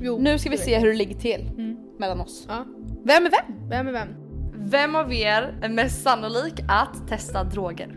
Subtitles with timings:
[0.00, 0.18] Jo.
[0.18, 1.50] Nu ska vi se hur det ligger till
[1.98, 2.44] mellan oss.
[2.48, 2.64] Ja.
[3.04, 3.68] Vem är vem?
[3.68, 4.08] Vem är vem?
[4.70, 7.96] Vem av er är mest sannolik att testa droger?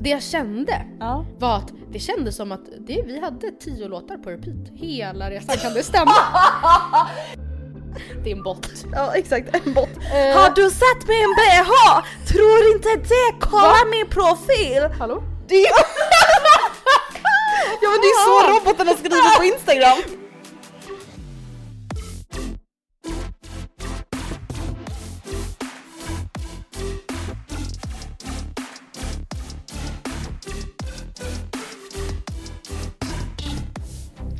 [0.00, 1.26] Det jag kände Ja.
[1.38, 5.56] var att det kändes som att det, vi hade tio låtar på repeat hela resan.
[5.56, 6.10] Kan det stämma?
[8.24, 8.68] det är en bot.
[8.92, 9.88] Ja exakt, en bot.
[9.96, 11.70] Eh, Har du sett min bh?
[12.32, 14.98] Tror inte det, kolla min profil!
[14.98, 15.22] Hallå?
[15.48, 15.70] Det är...
[17.82, 19.98] ja men det är så roboten har skrivit på Instagram.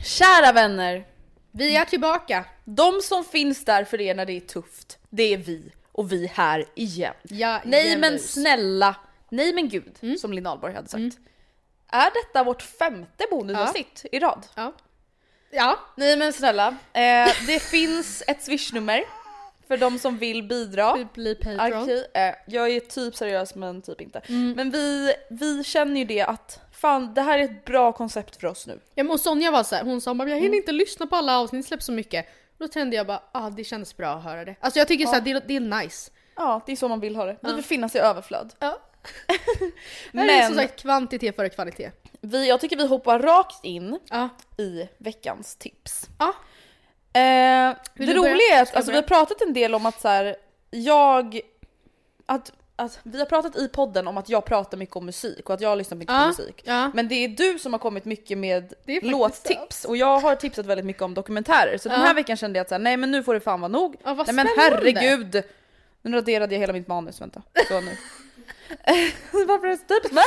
[0.05, 1.05] Kära vänner,
[1.53, 2.45] Vi är tillbaka.
[2.65, 5.73] de som finns där för er när det är tufft, det är vi.
[5.93, 7.15] Och vi här igen.
[7.23, 8.97] Ja, Nej men snälla,
[9.29, 11.17] nej men gud, som Linn Ahlborg hade sagt.
[11.95, 14.47] Är detta vårt femte bonusavsnitt i rad?
[14.55, 14.73] Ja.
[15.51, 15.79] Ja.
[15.97, 19.05] Nej men snälla, eh, det finns ett swishnummer
[19.69, 20.95] för de som vill bidra.
[20.95, 21.83] Vi blir Patreon.
[21.83, 24.19] Okej, eh, jag är typ seriös men typ inte.
[24.29, 24.53] Mm.
[24.57, 28.47] Men vi, vi känner ju det att fan det här är ett bra koncept för
[28.47, 28.81] oss nu.
[28.95, 30.43] Ja, men Sonja var så här, hon sa bara jag Mm.
[30.43, 32.27] hinner inte lyssna på alla avsnitt, släpps så mycket.
[32.59, 34.55] Då kände jag bara, ah det kändes bra att höra det.
[34.61, 36.11] Alltså jag tycker så här, det, det är nice.
[36.37, 37.37] Ja det är så man vill ha det.
[37.41, 38.55] Vi vill finnas i överflöd.
[38.59, 38.79] Ja.
[40.13, 41.91] Men det är som sagt kvantitet före kvalitet.
[42.21, 44.29] vi, jag tycker vi hoppar rakt in Ja.
[44.59, 46.09] i veckans tips.
[46.19, 46.29] Ja.
[47.21, 50.37] Eh, det roliga är att alltså, vi har pratat en del om att så här,
[50.71, 51.41] jag...
[52.27, 55.55] Att, att, vi har pratat i podden om att jag pratar mycket om musik och
[55.55, 56.63] att jag lyssnar mycket Ja, på musik.
[56.65, 56.91] ja.
[56.95, 60.87] Men det är du som har kommit mycket med låttips och jag har tipsat väldigt
[60.87, 61.79] mycket om dokumentärer.
[61.79, 62.07] Så den Ja.
[62.07, 63.97] här veckan kände jag att så här, nej men nu får det fan vara nog.
[64.05, 65.43] Nej men herregud!
[66.03, 67.43] Nu raderade jag hela mitt manus, vänta.
[67.69, 67.97] Så nu.
[69.33, 70.25] Varför är det så typiskt mig?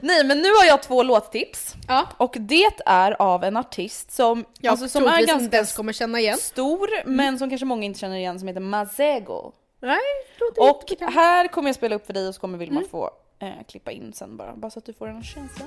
[0.00, 1.74] Nej men nu har jag två låttips.
[1.88, 2.06] Ja.
[2.16, 5.92] Och det är av en artist som, Jag alltså, som är inte ganska ens kommer
[5.92, 6.38] känna igen.
[6.38, 9.52] stor men som kanske många inte känner igen som heter Mazego.
[9.80, 9.98] Nej,
[10.58, 12.90] Och här kommer jag spela upp för dig och så kommer Vilma Mm.
[12.90, 15.64] få eh, klippa in sen bara, bara så att du får en känsla.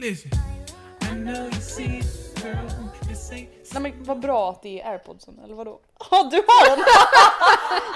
[0.00, 0.30] Listen,
[1.02, 2.00] I know you see,
[2.42, 2.66] girl,
[3.06, 3.48] this ain't.
[3.72, 5.80] Nej men vad bra att det är airpodsen, eller vadå?
[6.10, 6.84] Ja du har den!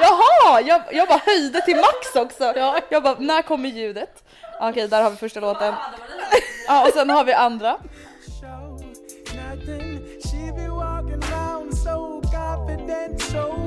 [0.00, 0.60] Jaha!
[0.60, 2.44] Jag, jag bara höjde till max också!
[2.88, 4.24] Jag bara, när kommer ljudet?
[4.60, 5.74] Okej, där har vi första låten.
[6.66, 7.78] Ja, och sen har vi andra.
[13.32, 13.64] show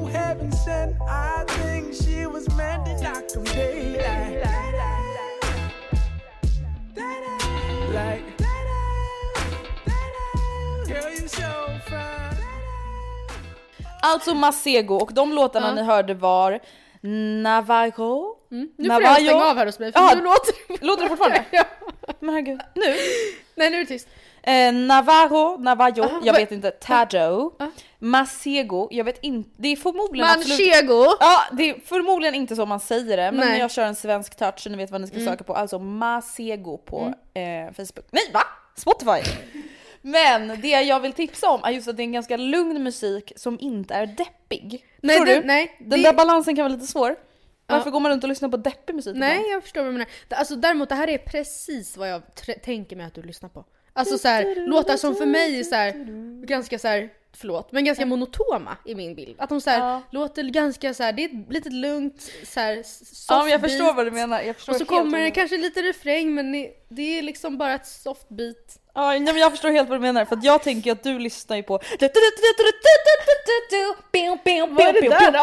[14.14, 16.60] Alltså Masego och de låtarna ni hörde var
[17.42, 18.36] Navajo.
[18.50, 20.12] Nu får jag stänga av här hos mig för Ja.
[20.16, 20.86] nu låter det...
[20.86, 21.44] Låter det fortfarande?
[21.52, 21.64] ja.
[22.20, 22.62] Men herregud.
[22.74, 22.96] Nu?
[23.56, 24.08] Nej nu är det tyst.
[24.44, 26.72] Eh, Navarro, Navarro, Aha, jag vet inte.
[26.72, 27.52] Tajo.
[27.60, 27.66] Ah.
[28.00, 29.50] Masego, jag vet inte.
[29.58, 30.60] Det är förmodligen absolut...
[30.60, 31.06] Manchego!
[31.20, 33.60] Ja, det är förmodligen inte så man säger det, men Nej.
[33.60, 35.54] jag kör en svensk touch så ni vet vad ni ska söka på.
[35.56, 38.06] Alltså Masego på eh, Facebook.
[38.12, 38.44] Nej va?
[38.76, 39.32] Spotify!
[40.02, 43.32] Men det jag vill tipsa om är just att det är en ganska lugn musik
[43.36, 44.86] som inte är deppig.
[45.02, 45.48] Nej, Förstår det- du?
[45.48, 47.16] nej, Den det- där balansen kan vara lite svår.
[47.70, 47.92] Varför Ja.
[47.92, 49.16] går man runt och lyssnar på deppig musik?
[49.16, 49.52] Nej ibland?
[49.54, 50.08] jag förstår vad du menar.
[50.30, 52.22] Alltså däremot det här är precis vad jag
[52.64, 53.66] tänker mig att du lyssnar på.
[53.94, 55.92] Alltså så här, låtar som för mig är så här,
[56.46, 59.36] ganska så här, förlåt, men ganska monotoma i min bild.
[59.40, 60.02] Att de så här, Ja.
[60.12, 63.62] låter ganska så här, det är ett litet lugnt så här, soft Ja men jag
[63.62, 63.72] beat.
[63.72, 64.42] förstår vad du menar.
[64.42, 66.52] Jag förstår Och så kommer det kanske lite refräng men
[66.90, 68.80] det är liksom bara ett soft beat.
[68.98, 71.20] Ja, nej, men jag förstår helt vad du menar för att jag tänker att du
[71.20, 71.80] lyssnar ju på
[74.76, 75.40] Vad är det där då?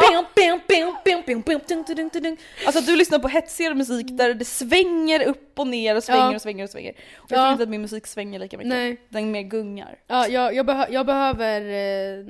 [2.67, 6.43] Alltså du lyssnar på hetsigare musik där det svänger upp och ner och svänger och
[6.43, 6.93] svänger och svänger.
[7.19, 7.51] Och jag Ja.
[7.53, 8.69] inte att min musik svänger lika mycket.
[8.69, 8.97] Nej.
[9.09, 9.99] Den mer gungar.
[10.07, 12.25] Ja, jag, jag, behö- jag behöver eh,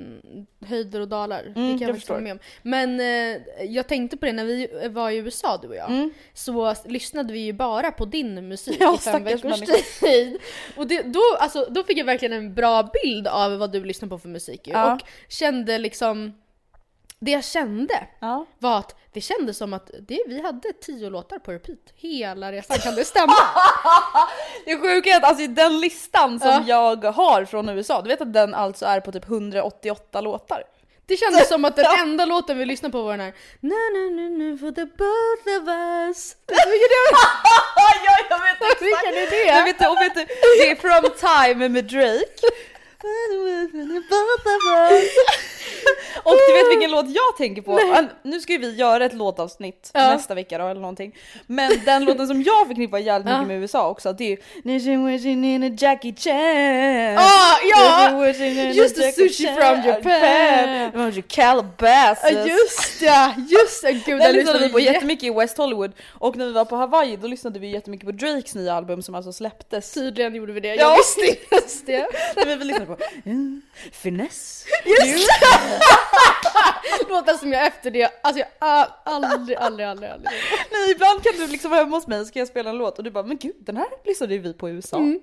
[0.69, 1.43] höjder och dalar.
[1.43, 2.38] det kan Mm, jag jag hålla med om.
[2.62, 6.11] Men eh, jag tänkte på det när vi var i USA du och jag.
[6.35, 8.88] Så s- lyssnade vi ju bara på din musik Mm.
[8.88, 9.61] Ja, i fem veckors
[10.00, 10.38] tid.
[10.76, 14.08] Och det, då, alltså, då fick jag verkligen en bra bild av vad du lyssnar
[14.08, 14.61] på för musik.
[14.64, 14.94] Ja.
[14.94, 16.32] Och kände liksom
[17.19, 18.46] det jag kände Ja.
[18.58, 22.78] var att det kändes som att det, vi hade tio låtar på repeat hela resan.
[22.78, 23.32] Kan det stämma?
[24.66, 26.62] Det sjuka är att alltså, den listan som Ja.
[26.66, 30.62] jag har från USA, du vet att den alltså är på typ 188 låtar.
[31.06, 34.02] Det kändes som att den enda låten vi lyssnade på var den här Na na
[34.16, 36.36] na na for the both of us.
[36.46, 37.18] Vilken är det?
[37.44, 38.82] ja, jag vet exakt!
[38.82, 39.46] Vilken är det?
[39.46, 42.46] Jag vet, och vet det är From Time med Drake.
[46.22, 47.72] Och du vet vilken låt jag tänker på?
[47.72, 50.00] Ah, Nu ska ju vi göra ett låtavsnitt Ja.
[50.14, 51.14] nästa vecka då eller någonting.
[51.46, 53.46] Men den låten som jag förknippar jävligt mycket Ja.
[53.46, 54.36] med USA också det är ju
[54.74, 57.18] Nation wishing in a Jackie Chan.
[57.18, 58.26] Ah, ja!
[58.72, 59.56] Just Jackie sushi Chan.
[59.56, 60.92] from Japan.
[61.12, 62.32] From Calabasas.
[62.32, 63.92] Ja just ja, just det!
[63.92, 66.76] Gud Den lyssnade vi på jätte- jättemycket i West Hollywood och när vi var på
[66.76, 69.92] Hawaii då lyssnade vi jättemycket på Drakes nya album som alltså släpptes.
[69.94, 70.74] Tydligen gjorde vi det, Ja.
[70.74, 72.06] jag visste inte ens det.
[72.46, 72.94] Nej, vi lyssnade på
[73.25, 73.62] mm,
[73.93, 74.69] Finesse.
[74.85, 75.31] Just
[77.08, 78.49] Låtar som jag efter det, alltså jag
[79.05, 80.32] aldrig, aldrig, aldrig, aldrig.
[80.70, 82.99] Nej ibland kan du liksom vara hemma hos mig och ska jag spela en låt
[82.99, 84.96] och du bara men gud den här lyssnade ju vi på i USA.
[84.96, 85.20] Mm.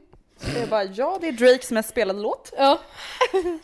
[0.60, 2.54] Jag bara ja det är Drakes mest spelade låt.
[2.58, 2.80] Ja.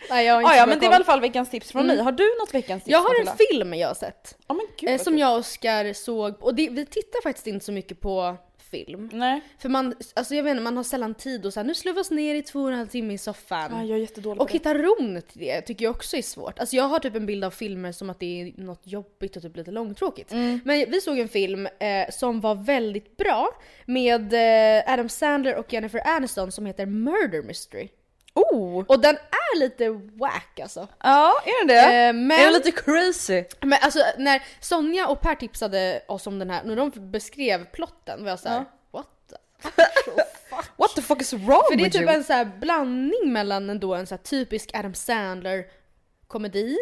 [0.10, 1.72] Nej jag har inte Ah, ja så men det var i alla fall veckans tips
[1.72, 1.98] från mig.
[1.98, 2.92] Har du något veckans tips?
[2.92, 4.38] Jag har en film jag har sett.
[4.48, 7.66] Ja men gud Eh, som jag och Oskar såg, och det, vi tittar faktiskt inte
[7.66, 8.38] så mycket på
[8.72, 9.10] film.
[9.14, 9.42] Nej.
[9.60, 11.94] För man, alltså jag vet inte, man har sällan tid och så här, nu slår
[11.94, 13.72] vi oss ner i två och en halv timme i soffan.
[13.72, 14.54] Ja, jag är jättedålig Och på det.
[14.54, 16.60] hitta ron till det tycker jag också är svårt.
[16.60, 19.42] Alltså jag har typ en bild av filmer som att det är något jobbigt och
[19.42, 20.32] typ lite långtråkigt.
[20.32, 20.60] Mm.
[20.66, 23.50] Men vi såg en film eh, som var väldigt bra
[23.86, 27.90] med eh, Adam Sandler och Jennifer Aniston som heter Murder Mystery.
[28.38, 28.86] Oh!
[28.88, 29.90] Och den är lite
[30.20, 30.88] wack alltså.
[31.04, 32.08] Ja är den det?
[32.08, 33.44] Eh, men- Är den lite crazy?
[33.62, 38.24] Men alltså när Sonja och Per tipsade oss om den här, när de beskrev plotten
[38.24, 39.36] var jag såhär what the
[39.70, 39.74] fuck?
[40.78, 42.12] What the fuck is wrong För det är typ you?
[42.14, 45.66] en så här blandning mellan ändå en så här typisk Adam Sandler
[46.28, 46.78] komedi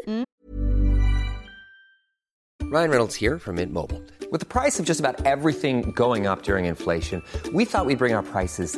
[2.73, 4.01] Ryan Reynolds here from Mint Mobile.
[4.31, 7.21] With the price of just about everything going up during inflation,
[7.53, 8.77] we thought we'd bring our prices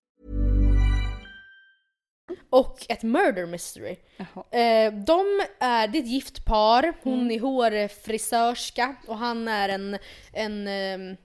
[2.51, 3.95] och ett murder mystery.
[4.51, 9.97] Eh, de är, det är ett gift par, hon är hårfrisörska och han är en,
[10.33, 11.17] en ehm,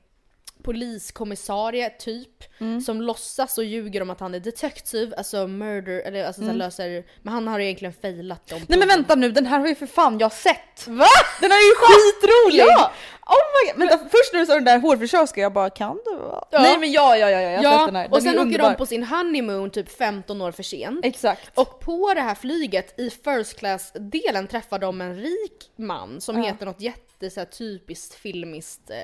[0.66, 2.28] poliskommissarie typ
[2.60, 2.80] Mm.
[2.80, 6.54] som låtsas och ljuger om att han är detective, alltså murder, eller alltså så här
[6.54, 8.56] löser, men han har egentligen failat dem.
[8.56, 8.66] Mm.
[8.68, 10.86] Nej men vänta nu, den här har ju för fan jag sett!
[10.86, 11.06] Va?
[11.40, 12.64] Den är ju skitrolig!
[12.76, 12.92] Ja!
[13.26, 13.34] Oh
[13.66, 13.78] my god.
[13.90, 16.44] Vänta, först när du sa den där hårfrisörskan jag bara kan vara?
[16.50, 16.60] Ja.
[16.62, 18.02] Nej men ja ja ja, ja jag har sett den här.
[18.02, 18.70] Ja, Den och sen åker underbar.
[18.70, 21.04] de på sin honeymoon typ 15 år för sent.
[21.04, 21.58] Exakt.
[21.58, 26.66] Och på det här flyget i first class-delen träffar de en rik man som heter
[26.66, 28.96] något jätte så här, typiskt filmiskt, eh,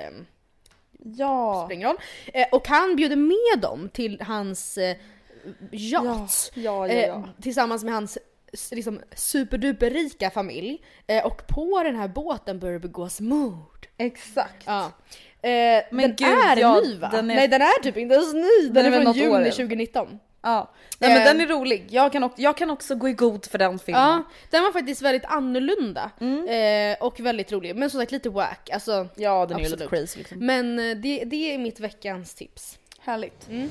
[1.05, 1.63] Ja.
[1.67, 1.97] spelar ingen roll.
[2.35, 4.97] Eh, och han bjuder med dem till hans eh,
[5.73, 6.53] yacht.
[6.55, 6.99] Ja, ja, ja.
[6.99, 8.19] Eh, tillsammans med hans
[8.71, 10.83] liksom, superduperrika familj.
[11.07, 13.87] Eh, och på den här båten börjar det begås mord.
[13.99, 14.63] Exakt.
[14.67, 14.85] Ja.
[15.43, 15.51] Eh,
[15.91, 17.09] Men den gud, är ja, ny va?
[17.13, 19.35] den är- Nej den är typ inte ens ny, den, är är, från år juni
[19.35, 19.51] äldre.
[19.53, 20.19] 2019.
[20.43, 20.71] Ja.
[20.99, 21.87] Nej men den är rolig.
[21.91, 24.03] Jag kan, också, jag kan också gå i god för den filmen.
[24.03, 26.49] Ja, den var faktiskt väldigt annorlunda Mm.
[26.93, 27.77] eh, och väldigt rolig.
[27.77, 28.71] Men som sagt lite wack.
[28.71, 29.81] Alltså, Ja den är Absolut.
[29.81, 30.39] lite crazy liksom.
[30.47, 32.79] Men eh, det, det är mitt veckans tips.
[33.01, 33.49] Härligt.
[33.51, 33.71] Mm.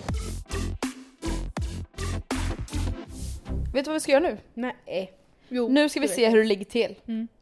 [3.73, 4.37] Vet du vad vi ska göra nu?
[4.53, 5.13] Nej.
[5.49, 6.95] Jo, Nu ska vi se vet hur det ligger till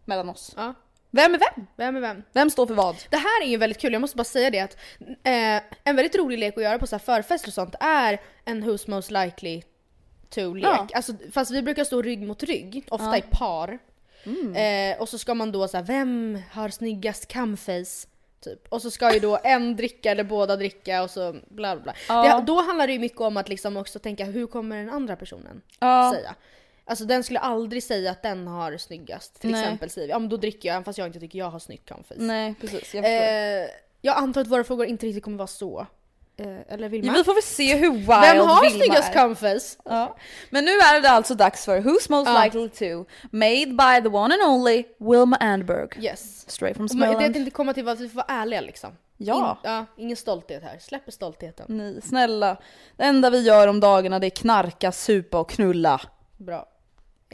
[0.06, 0.54] mellan oss.
[0.58, 0.74] Ja.
[1.12, 1.68] Vem är vem?
[1.76, 2.24] Vem är vem?
[2.34, 2.96] Vem står för vad?
[3.10, 4.78] Det här är ju väldigt kul, jag måste bara säga det att
[5.24, 8.64] eh, en väldigt rolig lek att göra på så här förfester och sånt är en
[8.64, 9.62] Who's Most Likely
[10.30, 10.66] To-lek.
[10.66, 10.88] Ja.
[10.94, 13.18] Alltså, fast vi brukar stå rygg mot rygg, ofta Ja.
[13.18, 13.80] i par.
[14.24, 14.56] Mm.
[14.94, 18.08] Eh, och så ska man då säga vem har snyggast camface?
[18.44, 18.68] Typ.
[18.70, 21.94] Och så ska ju då en dricka eller båda dricka och så bla bla bla.
[22.08, 22.38] Ja.
[22.40, 25.16] Det, då handlar det ju mycket om att liksom också tänka hur kommer den andra
[25.16, 25.62] personen
[26.14, 26.36] säga?
[26.90, 29.42] Alltså den skulle aldrig säga att den har snyggast.
[29.42, 29.62] Till Nej.
[29.64, 31.60] exempel säger vi, ja men då dricker jag även fast jag inte tycker jag har
[31.60, 32.16] snyggt camface.
[32.22, 33.08] Nej precis, jag förstår.
[33.08, 33.68] Eh,
[34.02, 35.88] jag antar att våra frågor inte riktigt kommer vara så.
[36.38, 37.08] Eh, eller Vilma?
[37.08, 39.14] Ja, vi får väl se hur wild Vem har Vilma snyggast är.
[39.14, 39.78] camface?
[39.86, 40.16] Ja.
[40.50, 42.44] Men nu är det alltså dags för Who's Most Ja.
[42.44, 45.88] Likely To Made by the one and only Wilma Andberg.
[46.06, 46.50] Yes.
[46.50, 47.32] Straight from man- Det är Småland.
[47.32, 48.92] att inte komma till att vi får vara ärliga liksom.
[49.18, 49.52] Ja.
[49.64, 49.86] In, ja.
[49.98, 50.78] Ingen stolthet här.
[50.80, 51.66] Släpper stoltheten.
[51.70, 52.58] Nej, snälla.
[52.98, 56.02] Det enda vi gör om dagarna det är knarka, supa och knulla.
[56.38, 56.66] Bra.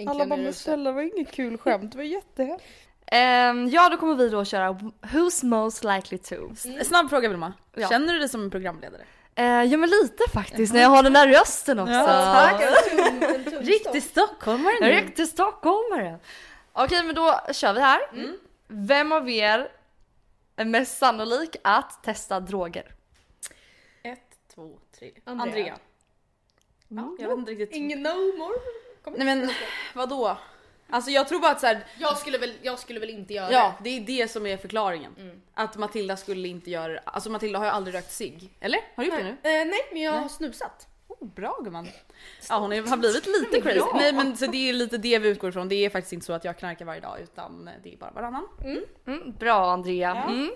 [0.07, 2.65] Alla bara men snälla det var inget kul skämt, det var jättehemskt.
[3.07, 4.71] Ehm, ja, då kommer vi då köra
[5.01, 6.51] Who's most likely to?
[6.53, 7.89] S- Snabb fråga Vilma, Ja.
[7.89, 9.01] känner du dig som en programledare?
[9.35, 11.93] Eh, ja men lite faktiskt, när jag har den där rösten också.
[11.93, 12.59] Ja,
[13.59, 14.87] Riktig stockholmare nu.
[14.87, 16.19] Riktig stockholmare.
[16.73, 18.01] Okej men då kör vi här.
[18.67, 19.71] Vem av er
[20.55, 22.91] är mest sannolik att testa droger?
[24.03, 24.19] Ett,
[24.55, 25.11] två, tre.
[25.25, 25.43] Andrea.
[25.45, 25.77] Andrea.
[26.87, 27.71] Ja, jag vet inte riktigt.
[27.77, 28.55] Ingen no more.
[29.15, 29.51] Nej men
[29.93, 30.37] vadå?
[30.89, 33.51] Alltså jag tror bara att så här, Jag skulle väl, jag skulle väl inte göra
[33.51, 35.41] ja det är det som är förklaringen.
[35.53, 38.57] Att Matilda skulle inte göra, alltså Matilda har ju aldrig rökt cigg.
[38.59, 38.79] Eller?
[38.95, 39.29] Har du gjort det nu?
[39.29, 40.87] Eh, nej men jag har snusat.
[41.07, 41.87] Oh, bra gumman.
[42.49, 43.85] Ja hon är, har blivit lite crazy.
[43.95, 45.69] Nej men så det är lite det vi utgår ifrån.
[45.69, 48.47] Det är faktiskt inte så att jag knarkar varje dag utan det är bara varannan.
[49.05, 50.23] Mm, bra Andrea.
[50.23, 50.51] Mm.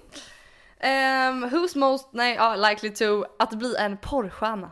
[0.79, 4.71] Ehm, who's most nej, ja, likely to att bli en porrstjärna?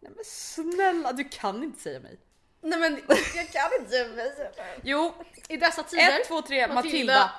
[0.00, 2.18] Nej men snälla du kan inte säga mig.
[2.60, 3.00] Nej men
[3.34, 4.50] jag kan inte.
[4.82, 5.14] Jo,
[5.48, 6.20] I dessa tider.
[6.20, 6.74] ett, två, tre, Matilda.
[6.74, 7.30] Matilda.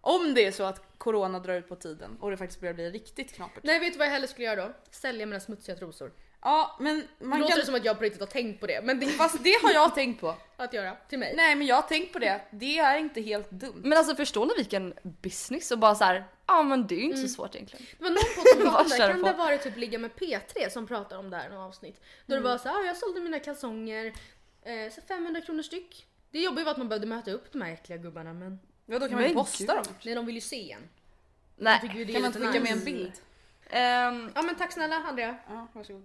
[0.00, 2.90] Om det är så att corona drar ut på tiden och det faktiskt börjar bli
[2.90, 3.64] riktigt knapert.
[3.64, 4.72] Nej vet du vad jag hellre skulle göra då?
[4.90, 6.12] Sälja mina smutsiga trosor.
[6.42, 7.66] Ja men Det man låter kan...
[7.66, 9.94] som att jag på riktigt har tänkt på det men det Fast det har jag
[9.94, 10.36] tänkt på.
[10.56, 11.34] att göra till mig.
[11.36, 12.40] Nej men jag har tänkt på det.
[12.50, 13.80] Det är inte helt dumt.
[13.84, 17.04] Men alltså förstår ni vilken business och bara så här, ja men det är ju
[17.04, 17.86] inte så svårt egentligen.
[17.98, 19.26] Det var någon podd som pratade det kan på.
[19.26, 22.00] det ha varit typ Ligga med P3 som pratar om det här i något avsnitt?
[22.26, 24.12] Då det var så här, ah, jag sålde mina kalsonger,
[24.62, 26.06] eh, så 500 kronor styck.
[26.30, 29.08] Det jobbiga var att man behövde möta upp de här äckliga gubbarna men Ja då
[29.08, 29.84] kan man ju posta dem.
[30.04, 30.88] nej, de vill ju se en.
[31.56, 31.80] Nej.
[31.80, 33.12] Tycker ju det är Kan man inte lite skicka med en bild?
[33.70, 35.38] Ehm, Ja men tack snälla Andrea.
[35.48, 36.04] Ja, varsågod.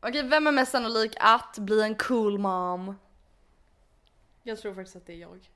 [0.00, 2.94] Okej, vem är mest sannolik att bli en cool mom?
[4.42, 5.50] Jag tror faktiskt att det är jag.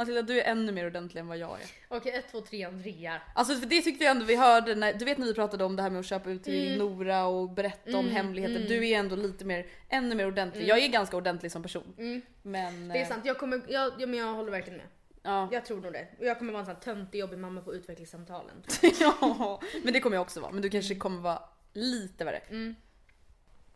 [0.00, 1.66] Matilda du är ännu mer ordentlig än vad jag är.
[1.88, 3.20] Okej 1, 2, 3 Andrea.
[3.34, 5.76] Alltså för det tyckte jag ändå vi hörde när, du vet när vi pratade om
[5.76, 8.68] det här med att köpa ut till Nora och berätta om hemligheter.
[8.68, 10.68] Du är ändå lite mer, ännu mer ordentlig.
[10.68, 11.94] Jag är ganska ordentlig som person.
[11.98, 12.22] Mm.
[12.42, 12.88] Men...
[12.88, 14.86] Det är eh, sant, jag, kommer, jag, ja, men jag håller verkligen med.
[15.22, 15.48] Ja.
[15.52, 16.06] Jag tror nog det.
[16.18, 18.62] Och jag kommer vara en sån här töntig jobbig mamma på utvecklingssamtalen.
[19.00, 19.60] ja.
[19.84, 20.52] Men det kommer jag också vara.
[20.52, 21.42] Men du kanske kommer vara
[21.72, 22.40] lite värre.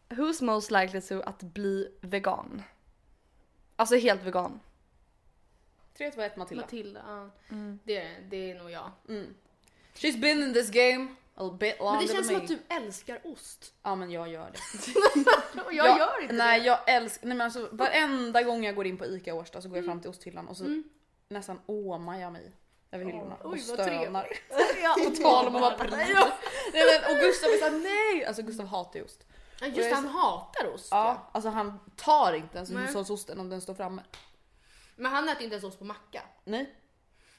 [0.09, 2.63] Who's most likely to att bli vegan?
[3.77, 4.61] Alltså helt vegan.
[5.99, 6.63] 3, 2, 1 Matilda.
[6.63, 7.31] Matilda, ja.
[7.85, 8.91] Det, det är nog jag.
[9.95, 13.21] She's been in this game a bit longer Men det känns som att du älskar
[13.25, 13.75] ost.
[13.83, 15.61] Ja men jag gör det.
[15.67, 16.67] Och jag gör inte nej, det.
[16.67, 19.69] jag älskar, nej men alltså varenda gång jag går in på ICA i Årsta så
[19.69, 19.85] går Mm.
[19.85, 20.83] jag fram till osthyllan och så
[21.29, 22.53] nästan åmar jag mig
[22.91, 24.27] över hyllorna och oj, stönar.
[24.83, 24.97] Ja.
[25.05, 25.93] På tal om att vara pryd.
[27.11, 27.79] Och Gustav är såhär
[28.15, 28.25] nej!
[28.27, 29.27] Alltså Gustav hatar ju ost.
[29.61, 30.89] Just han hatar ost.
[30.91, 34.03] Ja, alltså han tar inte ens hushållsosten om den står framme.
[34.97, 36.23] Men han äter inte ens ost på macka.
[36.45, 36.75] Nej.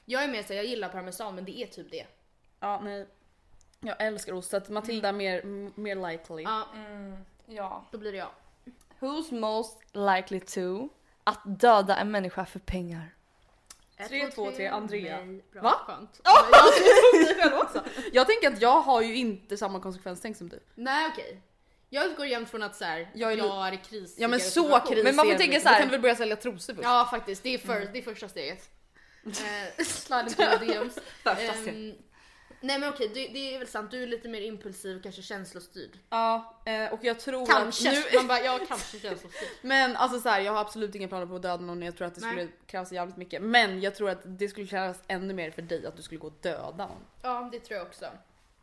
[0.04, 2.06] Jag är med så jag gillar parmesan men det är typ det.
[2.60, 3.06] Ja, nej.
[3.80, 5.42] Jag älskar ost så att Matilda är mer,
[5.80, 6.42] mer likely.
[6.42, 6.66] Ja,
[7.46, 7.84] Ja.
[7.90, 8.30] då blir det jag.
[9.00, 10.88] Who's most likely to
[11.24, 13.14] att döda en människa för pengar?
[14.08, 15.24] Tre, två, tre, Andrea.
[15.24, 15.72] Nej, bra, Va?
[15.86, 16.20] Skönt.
[18.12, 20.60] Jag tänker att jag har ju inte samma konsekvenstänk som du.
[20.74, 21.40] Nej okej.
[21.90, 24.16] Jag utgår jämt från att så här, Jag är är kris.
[24.18, 25.60] Ja men så kris Men man får tänka det.
[25.60, 26.84] så här- Du kan väl börja sälja trosor först?
[26.84, 28.70] Ja faktiskt, det är, för, det är första steget.
[29.26, 30.98] Eh, Slide into DMs.
[31.24, 31.94] Ehm,
[32.60, 33.90] nej men okej, det, det är väl sant.
[33.90, 35.90] Du är lite mer impulsiv, kanske känslostyrd.
[36.10, 37.88] Ja, eh, och jag tror Kanske.
[37.88, 38.16] att nu...
[38.18, 39.48] Man bara, ja kanske känslostyrd.
[39.62, 42.06] Men alltså så här, jag har absolut inga planer på att döda någon, jag tror
[42.06, 42.30] att det Nej.
[42.30, 43.42] skulle krävas jävligt mycket.
[43.42, 46.26] Men jag tror att det skulle krävas ännu mer för dig att du skulle gå
[46.26, 47.04] och döda någon.
[47.22, 48.06] Ja det tror jag också.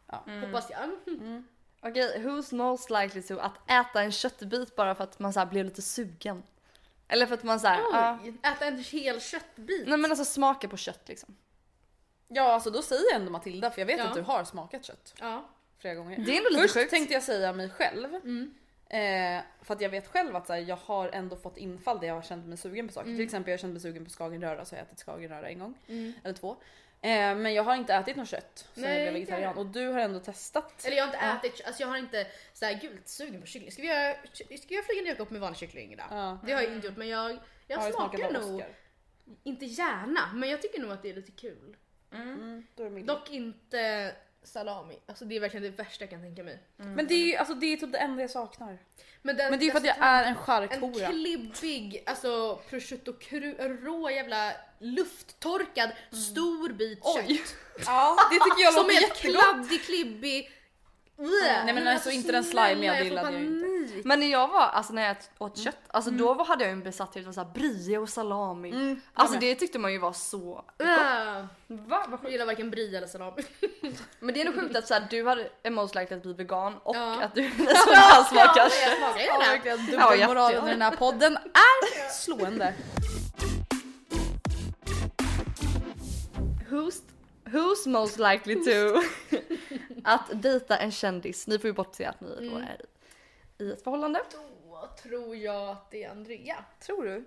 [0.07, 0.25] Ja.
[0.45, 0.79] Hoppas jag.
[1.83, 5.47] Okej, who's most likely to att äta en köttbit bara för att man så här
[5.47, 6.43] blev lite sugen?
[7.07, 8.19] Eller för att man så här, ja.
[8.23, 9.87] Oj, Äta en hel köttbit.
[9.87, 11.35] Nej men alltså smaka på kött liksom.
[12.27, 14.05] Ja alltså då säger jag ändå Matilda för jag vet Ja.
[14.05, 15.49] att du har smakat kött Ja.
[15.79, 16.17] flera gånger.
[16.25, 16.89] Det är ändå lite Först sjukt.
[16.89, 18.15] tänkte jag säga mig själv.
[18.15, 18.53] Mm.
[18.93, 22.07] Eh, för att jag vet själv att så här, jag har ändå fått infall där
[22.07, 23.07] jag har känt mig sugen på saker.
[23.07, 23.17] Mm.
[23.17, 25.59] Till exempel jag har känt mig sugen på skagenröra så har jag ätit skagenröra en
[25.59, 25.77] gång.
[25.87, 26.13] Mm.
[26.23, 26.51] Eller två.
[27.01, 29.57] Eh, men jag har inte ätit något kött sen Nej, jag blev inte vegetarian.
[29.57, 30.85] Och du har ändå testat.
[30.85, 31.37] Eller jag har inte Ja.
[31.37, 33.71] ätit, alltså jag har inte såhär gult sugen på kyckling.
[33.71, 36.05] Ska vi göra, ska jag flyga ner och med vanlig kyckling idag?
[36.09, 36.39] Ja.
[36.45, 38.69] Det har jag inte gjort men jag, jag Har smakar nog, Oscar?
[39.43, 41.77] inte gärna, men jag tycker nog att det är lite kul.
[42.11, 46.09] Mm, då är det min Dock inte salami, alltså det är verkligen det värsta jag
[46.09, 46.59] kan tänka mig.
[46.77, 48.77] Men det är ju alltså, det är typ det enda jag saknar.
[49.21, 51.07] Men, den, Men det är för att jag är en En charkhora.
[51.07, 53.13] klibbig, alltså prosciutto
[53.83, 57.37] rå jävla lufttorkad stor bit Oj.
[57.37, 57.55] kött.
[57.85, 59.41] Ja, det tycker jag Som låter är jättegott.
[59.43, 60.51] kladdig, klibbig.
[61.65, 63.65] Nej, men alltså inte den slimiga, det gillade jag inte.
[63.91, 64.05] Panik.
[64.05, 66.83] Men när jag var, alltså när jag åt kött, alltså då var- hade jag en
[66.83, 68.69] besatthet av så här brie och salami.
[68.71, 70.87] Mm, alltså det tyckte man ju var så Äh,
[71.67, 72.05] Va?
[72.07, 73.43] Vad Jag gillar varken brie eller salami.
[74.19, 76.33] Men det är nog sjukt att så här, du hade är most likely att bli
[76.33, 77.21] vegan och Ja.
[77.23, 77.73] att du smakar
[78.55, 78.97] jag kött.
[78.97, 79.39] smakar Ja, gärna.
[79.39, 79.77] verkligen.
[79.91, 82.73] Ja, Dubbelmoralen i den här podden är slående.
[86.69, 87.01] Who's,
[87.45, 89.01] who's most likely to
[90.03, 91.47] att dejta en kändis?
[91.47, 92.81] Ni får ju bortse att ni då är
[93.57, 94.21] i, ett förhållande.
[94.31, 96.65] Då tror jag att det är Andrea.
[96.79, 97.23] Tror du?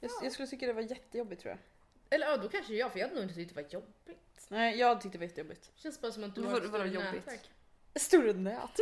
[0.00, 1.58] Jag, jag skulle tycka det var jättejobbigt tror jag.
[2.10, 4.46] Eller ja, då kanske jag, för jag hade nog inte tyckt det var jobbigt.
[4.48, 5.70] Nej, jag tyckte det var jättejobbigt.
[5.76, 7.12] Känns bara som att du har ett större jobbigt?
[7.12, 7.50] nätverk.
[7.94, 8.80] Stora nät.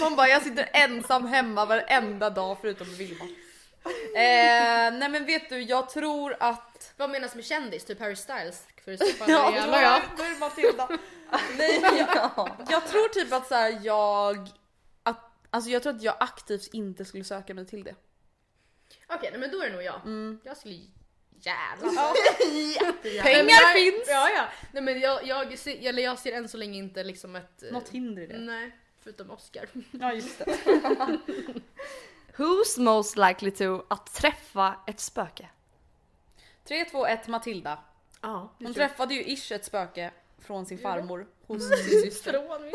[0.00, 3.24] Man bara, jag sitter ensam hemma varenda dag förutom med Vilma.
[4.14, 6.92] Eh, nej men vet du, jag tror att...
[6.96, 7.84] Vad menas med kändis?
[7.84, 8.66] Typ Harry Styles?
[8.84, 10.88] För fall Ja, då, det är det Matilda.
[11.58, 14.48] nej, jag, jag tror typ att så här, jag...
[15.54, 17.94] Alltså jag tror att jag aktivt inte skulle söka mig till det.
[19.08, 20.00] Okej, nej, men då är det nog jag.
[20.04, 20.40] Mm.
[20.44, 20.74] Jag skulle
[21.40, 21.92] jävlar.
[21.94, 22.14] Ja.
[23.22, 24.08] Pengar men- finns!
[24.08, 24.44] Ja, ja.
[24.72, 27.62] Nej men jag, jag, ser, eller jag ser än så länge inte liksom ett...
[27.62, 28.38] eh, Något hinder i det.
[28.38, 29.68] Nej, förutom Oscar.
[29.90, 30.44] Ja just det.
[32.36, 35.48] Who's most likely to att träffa ett spöke?
[36.64, 37.78] 3, 2, 1 Matilda.
[38.20, 42.32] Ja, Hon träffade ju ish ett spöke från sin farmor hos sin syster.
[42.32, 42.72] Från min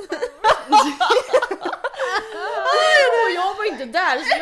[3.26, 4.38] Och jag var inte där så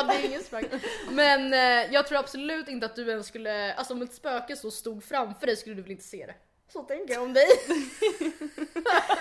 [0.00, 0.80] träffade ingen spöke.
[1.10, 4.70] Men eh, jag tror absolut inte att du ens skulle, alltså om ett spöke så
[4.70, 6.34] stod framför dig skulle du väl inte se det.
[6.72, 7.46] Så tänker jag om dig.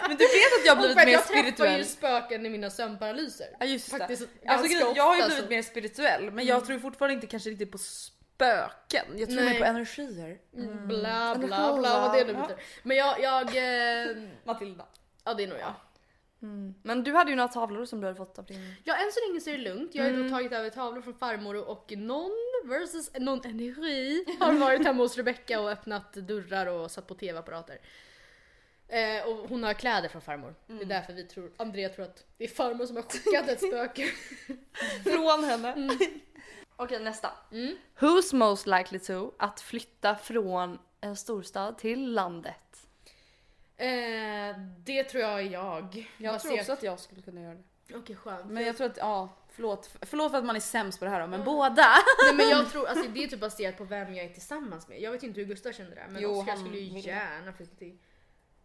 [0.08, 1.78] Men du vet att jag har blivit mer jag träffar spirituell.
[1.78, 3.48] ju spöken i mina sömnparalyser.
[3.60, 4.48] Ja just Faktiskt det.
[4.50, 7.28] Alltså, grejen- jag har ju ofta, blivit så- mer spirituell men jag tror fortfarande inte
[7.28, 9.06] kanske riktigt på spöken.
[9.16, 9.54] Jag tror Nej.
[9.54, 10.38] mer på energier.
[10.58, 10.88] Mm.
[10.88, 12.40] Bla bla Eller bla vad det nu Ja.
[12.42, 12.64] betyder.
[12.84, 13.42] Men jag, jag
[14.12, 14.86] eh, Matilda.
[15.24, 15.74] ja det är nog jag.
[16.84, 18.76] Men du hade ju några tavlor som du hade fått av din...
[18.84, 19.96] Ja än så länge så är det lugnt.
[19.96, 22.32] Jag har ju då tagit över tavlor från farmor och någon
[22.66, 27.78] versus någon energi har varit hemma hos Rebecca och öppnat dörrar och satt på tv-apparater.
[28.88, 30.56] Eh, och hon har kläder från farmor.
[30.68, 33.68] Det är därför vi tror, Andrea tror att det är farmor som har skickat ett
[33.68, 34.08] spöke.
[35.04, 35.98] Från henne.
[36.76, 37.32] Okej nästa.
[37.52, 37.76] Mm.
[38.00, 42.88] Who's most likely to att flytta från en storstad till landet?
[43.78, 46.12] Eh, det tror jag är jag.
[46.18, 47.54] Jag tror Baserat- också att jag skulle kunna göra
[47.88, 47.96] det.
[47.96, 48.52] Okej skönt.
[48.52, 49.90] Men jag tror att, ja, förlåt.
[50.02, 51.86] Förlåt för att man är sämst på det här då, men båda.
[52.26, 55.02] Nej men jag tror, alltså det är typ baserat på vem jag är tillsammans med.
[55.02, 57.98] Jag vet inte hur Gustav kände det men Jo, Oskar skulle ju gärna flytta till...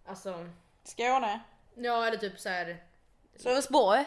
[0.06, 0.48] Alltså,
[0.84, 1.40] Skåne.
[1.74, 2.84] ja eller typ såhär...
[3.36, 4.06] Sölvesborg.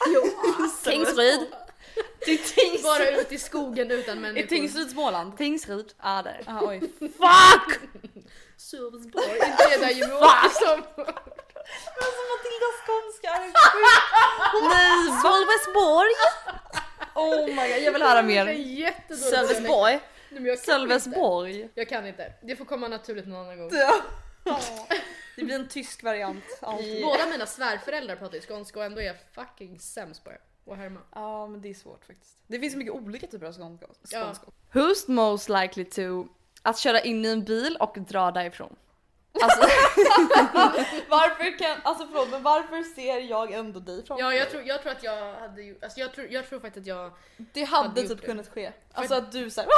[0.84, 1.54] Tingsryd.
[2.82, 4.46] Bara ut i skogen utan Är människor.
[4.48, 5.36] Tingsryd Småland?
[5.36, 5.92] Tingsryd.
[5.98, 6.40] Är det.
[6.46, 6.80] Ah, oj.
[6.98, 7.80] Fuck!
[8.56, 10.82] Sölvesborg, inte det där Jimmie Åkesson.
[12.02, 13.30] Alltså Matildas skånska
[14.70, 16.10] Nej, Sölvesborg!
[17.14, 19.16] Oh my god, jag vill höra Det är mer.
[19.16, 20.00] Sölvesborg.
[20.58, 21.68] Sölvesborg.
[21.74, 22.32] Jag kan inte.
[22.42, 23.70] Det får komma naturligt någon annan gång.
[23.72, 23.94] Ja.
[25.36, 26.44] Det blir en tysk variant.
[26.60, 27.02] alltid.
[27.02, 30.38] Båda mina svärföräldrar pratar ju skånska och ändå är jag fucking sämst på det.
[30.70, 31.00] Och härma.
[31.14, 32.36] Ja men det är svårt faktiskt.
[32.46, 33.86] Det finns så mycket olika typer av skånska.
[34.10, 34.32] Ja.
[34.72, 36.26] Who's most likely to
[36.62, 38.76] att köra in i en bil och dra därifrån?
[39.42, 39.60] Alltså,
[41.08, 44.82] Varför kan, alltså förlåt men varför ser jag ändå dig framför Ja jag tror, jag
[44.82, 47.88] tror att jag hade ju, alltså jag tror, jag tror faktiskt att jag Det hade
[47.88, 48.26] hade gjort typ det.
[48.26, 48.72] kunnat ske.
[48.92, 49.70] Alltså att du såhär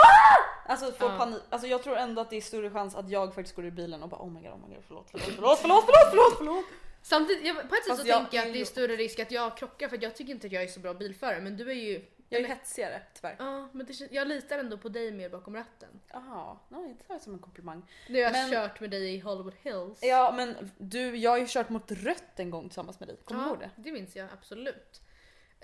[0.66, 1.18] Alltså får Ja.
[1.18, 1.42] panik.
[1.50, 4.02] Alltså jag tror ändå att det är större chans att jag faktiskt går i bilen
[4.02, 6.64] och bara oh my god, oh my god förlåt förlåt förlåt förlåt förlåt förlåt förlåt.
[7.02, 9.30] Samtidigt, jag, på ett sätt så jag tänker jag att det är större risk att
[9.30, 11.70] jag krockar för att jag tycker inte att jag är så bra bilförare men du
[11.70, 13.36] är ju Jag är ju hetsigare tyvärr.
[13.38, 16.00] Ja men det, jag litar ändå på dig mer bakom ratten.
[16.08, 17.82] Jaha, nej inte tar det som en komplimang.
[18.08, 19.98] Nu har jag kört med dig i Hollywood Hills.
[20.02, 23.16] Ja men du, jag har ju kört mot rött en gång tillsammans med dig.
[23.24, 23.70] Kommer du ja, ihåg det?
[23.76, 25.00] det minns jag absolut.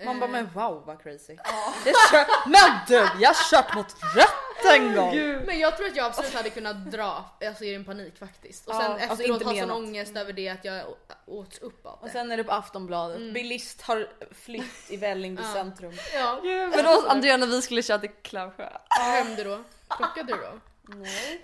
[0.05, 1.37] Man bara men wow vad crazy.
[1.85, 5.15] Jag kör, men du, jag har kört mot rött en gång!
[5.45, 8.67] Men jag tror att jag absolut hade kunnat dra alltså i en panik faktiskt.
[8.67, 10.83] Och Ja, sen alltså efteråt inte ha sån ångest över det att jag
[11.25, 12.05] åts upp av det.
[12.05, 14.07] Och sen är det på Aftonbladet, bilist har
[14.43, 15.53] flytt i Vällingby Ja.
[15.53, 15.93] centrum.
[16.13, 18.69] ja, men då Andrea när vi skulle köra till Klavsjö.
[18.99, 19.59] vad hände då?
[19.97, 20.59] Krockade du då?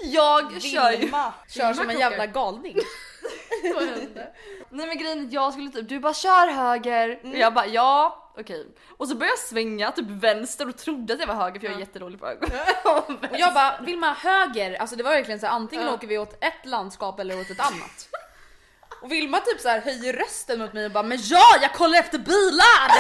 [0.02, 0.98] Jag kör ju...
[0.98, 2.78] Vilma kör som en jävla galning.
[3.76, 4.34] Vad hände?
[4.70, 7.20] Nej men grejen jag skulle typ, du bara kör höger.
[7.24, 8.68] Och jag bara ja, okej.
[8.98, 11.76] Och så började jag svänga typ vänster och trodde att jag var höger för jag
[11.76, 12.52] är jättedålig på ögon.
[13.32, 15.94] Och jag bara, Vilma höger, alltså det var verkligen så här, antingen Ja.
[15.94, 18.08] åker vi åt ett landskap eller åt ett annat.
[19.02, 22.00] Och Vilma typ så här höjer rösten mot mig och bara men ja jag kollar
[22.00, 22.92] efter bilar!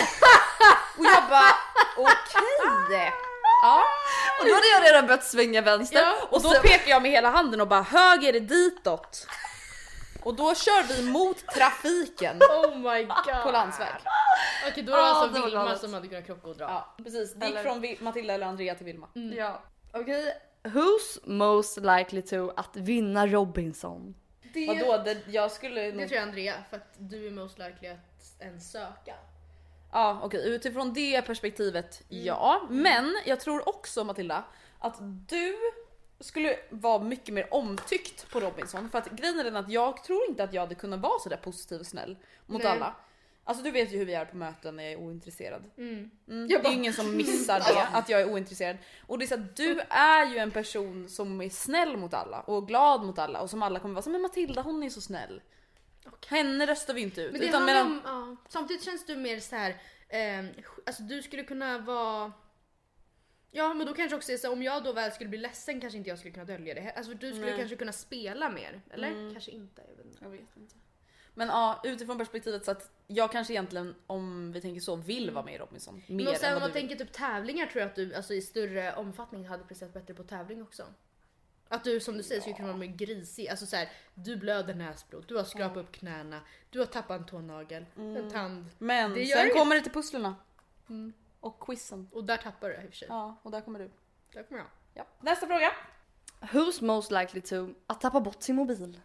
[0.98, 1.52] Och jag bara
[1.98, 3.12] okej.
[3.62, 3.84] Ja.
[4.40, 6.00] Och då hade jag redan börjat svänga vänster.
[6.02, 9.28] Ja, och då sen- pekar jag med hela handen och bara höger är ditåt.
[10.26, 13.44] Och då kör vi mot trafiken Oh my god.
[13.44, 13.88] på landsväg.
[14.72, 15.80] Okej då var det Ah, alltså det var Vilma galet.
[15.82, 16.66] som hade kunnat krocka och dra.
[16.66, 19.08] Ja precis, det gick Eller- från Vi- Matilda eller Andrea till Vilma.
[19.38, 19.64] Ja.
[19.94, 20.34] Okej,
[20.64, 24.16] who's most likely to att vinna Robinson?
[24.54, 26.08] Det, Vadå, det, jag skulle det nog...
[26.08, 29.16] tror jag Andrea för att du är most likely att ens söka.
[29.92, 32.62] Ja okej, utifrån det perspektivet ja.
[32.70, 34.44] Men jag tror också Matilda
[34.80, 34.96] att
[35.30, 35.56] du
[36.20, 38.90] skulle vara mycket mer omtyckt på Robinson.
[38.90, 41.38] För att grejen är den att jag tror inte att jag hade kunnat vara sådär
[41.38, 42.72] positiv och snäll mot Nej.
[42.72, 42.96] alla.
[43.48, 45.64] Alltså du vet ju hur vi är på möten när jag är ointresserad.
[45.78, 46.12] Mm.
[46.28, 48.78] Mm, det är ingen som missar det, att jag är ointresserad.
[49.08, 52.40] Och det är så att du är ju en person som är snäll mot alla
[52.40, 55.02] och glad mot alla och som alla kommer vara så men Matilda hon är så
[55.02, 55.42] snäll.
[56.28, 57.32] Henne röstar vi inte ut.
[57.32, 58.36] Men det utan medan, om, ja.
[58.50, 59.70] Samtidigt känns du mer så här.
[60.10, 60.46] Eh,
[60.86, 62.32] alltså du skulle kunna vara
[63.58, 65.98] Ja men då kanske också är så om jag då väl skulle bli ledsen kanske
[65.98, 66.92] inte jag skulle kunna dölja det.
[66.92, 67.58] Alltså du skulle Nej.
[67.58, 68.82] kanske kunna spela mer.
[68.90, 69.08] Eller?
[69.08, 69.34] Mm.
[69.34, 69.82] Kanske inte.
[69.88, 70.24] Jag vet inte.
[70.24, 70.76] Jag vet inte.
[71.34, 75.46] Men ja, utifrån perspektivet så att jag kanske egentligen, om vi tänker så, vill vara
[75.46, 76.04] med i Robinson.
[76.08, 76.82] Mer Men sen om man vill.
[76.82, 80.24] tänker typ tävlingar tror jag att du alltså, i större omfattning hade presterat bättre på
[80.24, 80.84] tävling också.
[81.68, 83.48] Att du som du säger skulle kunna vara mer grisig.
[83.48, 87.26] Alltså så här, du blöder näsblod, du har skrapat upp knäna, du har tappat en
[87.26, 88.66] tånagel, en tand.
[88.78, 89.54] Men sen inget.
[89.54, 90.36] kommer det till pusslerna.
[90.90, 91.14] Mm.
[91.46, 92.10] Och quizen.
[92.14, 93.08] Och där tappar du i och för sig.
[93.08, 93.90] Ja, och där kommer du.
[94.34, 94.68] Där kommer jag.
[94.94, 95.06] Ja.
[95.22, 95.72] Nästa fråga.
[96.40, 99.00] Who's most likely to att tappa bort sin mobil?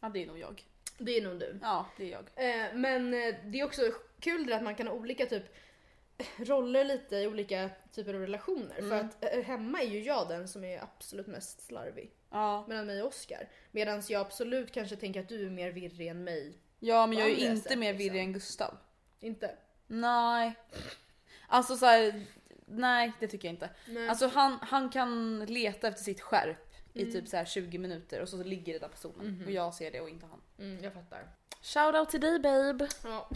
[0.00, 0.64] Ja, det är nog jag.
[0.98, 1.58] Det är nog du.
[1.62, 2.24] Ja, det är jag.
[2.34, 3.82] Eh, men eh, det är också
[4.20, 5.44] kul att man kan ha olika typ
[6.36, 8.88] roller lite i olika typer av relationer.
[8.88, 12.10] För att eh, hemma är ju jag den som är absolut mest slarvig.
[12.30, 12.64] Ja.
[12.68, 13.48] Mellan mig och Oscar.
[13.70, 16.58] Medan jag absolut kanske tänker att du är mer virrig än mig.
[16.78, 17.98] Ja, men jag är ju inte sätt, mer liksom.
[17.98, 18.78] virrig än Gustav.
[19.20, 19.56] Inte?
[19.86, 20.54] Nej.
[21.48, 22.26] Alltså så här,
[22.66, 23.70] nej det tycker jag inte.
[23.88, 24.08] Nej.
[24.08, 28.28] Alltså han, han kan leta efter sitt skärp i typ så här 20 minuter och
[28.28, 29.42] så ligger det där på stolen.
[29.46, 30.40] Och jag ser det och inte han.
[30.58, 31.28] Mm, jag fattar.
[31.62, 32.88] Shoutout till dig babe.
[33.04, 33.28] Ja.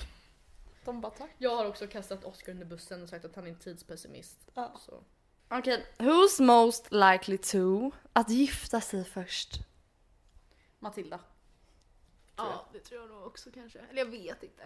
[0.84, 1.30] De bara tack.
[1.38, 4.50] Jag har också kastat Oscar under bussen och sagt att han är en tidspessimist.
[4.54, 4.76] Ja.
[4.78, 5.04] Så.
[5.48, 9.54] Okej, who's most likely to att gifta sig först?
[10.78, 11.20] Matilda.
[12.36, 13.78] Ja, det tror jag nog också kanske.
[13.78, 14.62] Eller jag vet inte.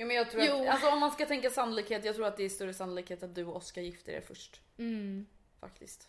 [0.00, 0.62] Jo men jag tror Jo.
[0.62, 3.34] att, alltså om man ska tänka sannolikhet, jag tror att det är större sannolikhet att
[3.34, 4.60] du och Oskar gifter er först.
[4.78, 5.26] Mm.
[5.60, 6.08] Faktiskt.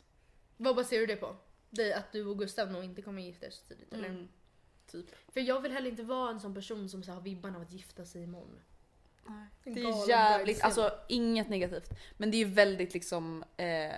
[0.57, 1.35] Vad baserar du det på?
[1.69, 4.09] Det att du och Gustav nog inte kommer gifta er så tidigt eller?
[4.09, 4.29] Mm.
[4.91, 5.05] Typ.
[5.33, 7.71] För jag vill heller inte vara en sån person som så har vibbarna av att
[7.71, 8.59] gifta sig imorgon.
[9.63, 11.89] Det är jävligt, alltså inget negativt.
[12.17, 13.91] Men det är ju väldigt liksom eh,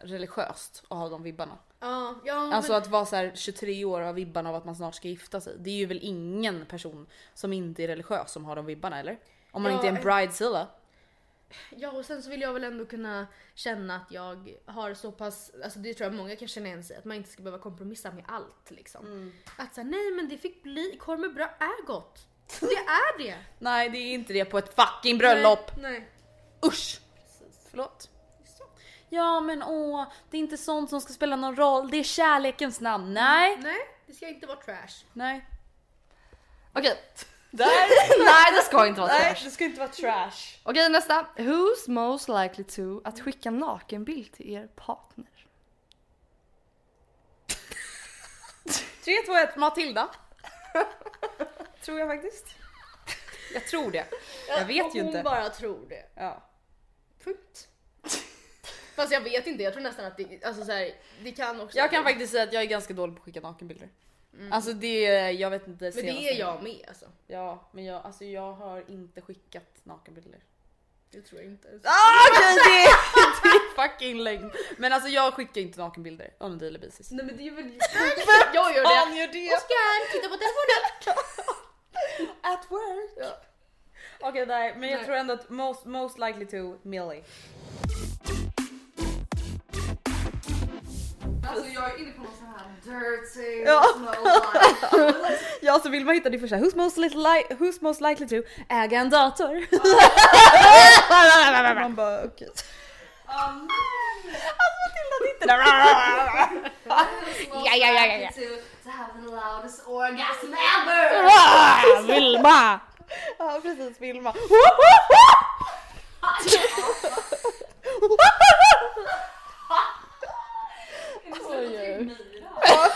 [0.00, 1.58] religiöst att ha de vibbarna.
[1.80, 4.64] Ja, ja Alltså men, att vara så här 23 år och ha vibbarna av att
[4.64, 5.56] man snart ska gifta sig.
[5.58, 9.18] Det är ju väl ingen person som inte är religiös som har de vibbarna eller?
[9.50, 10.68] Om man Ja, inte är en bridezilla.
[11.70, 15.50] ja och sen så vill jag väl ändå kunna känna att jag har så pass,
[15.64, 18.10] alltså det tror jag många kan känna igen sig att man inte ska behöva kompromissa
[18.10, 19.06] med allt liksom.
[19.06, 19.32] Mm.
[19.56, 22.26] Att säga nej men det fick bli, korv med bröd är gott.
[22.60, 23.38] Det är det!
[23.58, 25.70] Nej det är inte det på ett fucking bröllop.
[25.76, 26.08] Nej, nej.
[26.66, 27.00] Usch!
[27.70, 28.10] Förlåt.
[29.10, 31.90] Ja men åh, det är inte sånt som ska spela någon roll.
[31.90, 33.14] Det är kärlekens namn.
[33.14, 35.04] Nej, Nej, det ska inte vara trash.
[35.12, 35.48] nej.
[36.72, 36.98] Okej.
[38.18, 39.44] Nej det ska inte vara Nej, trash.
[39.44, 40.58] det ska inte vara trash.
[40.62, 41.26] Okej nästa.
[41.36, 45.26] Who's most likely to att skicka nakenbild till er partner?
[49.04, 50.08] 3, 2, 1, Matilda.
[51.84, 52.46] tror jag faktiskt.
[53.54, 54.06] Jag tror det.
[54.48, 55.22] Jag vet ju hon inte.
[55.22, 56.04] bara tror det.
[56.14, 56.42] Ja.
[57.24, 57.68] Punkt.
[58.96, 61.78] Fast jag vet inte, jag tror nästan att det, alltså så här, det kan också
[61.78, 63.88] Jag kan faktiskt säga att jag är ganska dålig på att skicka nakenbilder.
[64.50, 65.92] Alltså det, jag vet inte.
[65.94, 67.06] Men det är jag med alltså.
[67.26, 70.40] Ja, men jag, alltså jag har inte skickat nakenbilder.
[71.10, 71.68] Det tror jag inte.
[71.68, 72.88] Ah, okej det,
[73.42, 74.52] det är fucking lögn.
[74.78, 77.10] Men alltså jag skickar inte nakenbilder on a daily basis.
[77.10, 77.64] Nej men det är väl
[78.54, 79.18] Jag gör det.
[79.18, 79.54] gör det?
[79.56, 81.24] Oskar, titta på telefonen!
[82.42, 83.34] At work.
[84.20, 85.06] Okej nej, men jag Nej.
[85.06, 87.24] tror ändå att most, most likely to Millie.
[91.48, 92.30] Alltså jag är inne på här
[92.88, 93.84] dirty Ja.
[93.96, 94.16] small
[95.60, 98.48] Ja så vill man hitta det första, who's most, little li- who's most likely to
[98.68, 99.66] äga en dator?
[101.80, 102.48] man bara okej.
[103.26, 103.58] Alltså
[104.80, 105.58] Matilda sitter där.
[107.64, 108.28] Ja, ja, ja, ja, ja.
[108.28, 108.40] To,
[108.84, 111.24] to have the loudest orgasm ever!
[111.26, 112.80] Ah, Vilma!
[113.38, 114.34] Ja precis Vilma.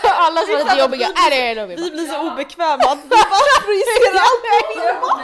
[0.05, 3.09] Alla som är lite jobbiga, är det är de Vi blir så obekväma att vi
[3.09, 5.21] bara projicerar allt på Vilma.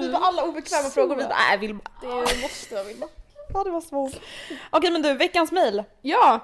[0.00, 1.80] Vi var alla obekväma frågor vi bara äh Vilma.
[2.00, 3.06] Det måste vara Vilma.
[3.54, 4.12] Ja det var svårt.
[4.70, 5.84] Okej men du, veckans mail.
[6.02, 6.40] Ja!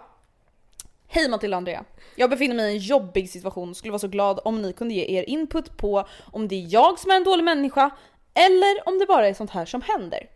[1.09, 1.85] Hej Matilda och Andrea.
[2.15, 4.95] Jag befinner mig i en jobbig situation och skulle vara så glad om ni kunde
[4.95, 7.91] ge er input på om det är jag som är en dålig människa
[8.47, 10.27] eller om det bara är sånt här som händer.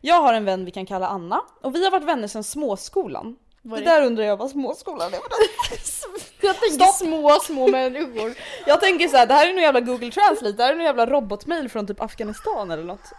[0.00, 3.36] Jag har en vän vi kan kalla Anna och vi har varit vänner sedan småskolan.
[3.62, 3.84] Det det?
[3.84, 5.20] där undrar jag vad småskolan är.
[6.40, 8.34] Jag tänker små, små människor.
[8.66, 10.84] Jag tänker så här, det här är nog jävla google translate, det här är nog
[10.84, 13.12] jävla robotmail från typ Afghanistan eller något.